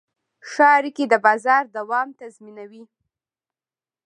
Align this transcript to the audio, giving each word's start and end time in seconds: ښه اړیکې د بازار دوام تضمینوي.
ښه 0.49 0.65
اړیکې 0.77 1.05
د 1.09 1.13
بازار 1.25 1.63
دوام 1.77 2.07
تضمینوي. 2.19 2.83